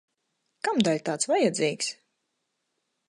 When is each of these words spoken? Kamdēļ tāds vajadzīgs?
Kamdēļ 0.67 1.03
tāds 1.09 1.29
vajadzīgs? 1.33 1.93